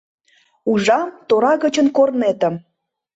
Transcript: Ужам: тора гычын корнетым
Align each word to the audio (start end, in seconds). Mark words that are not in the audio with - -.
Ужам: 0.71 1.09
тора 1.27 1.53
гычын 1.63 1.87
корнетым 1.95 2.55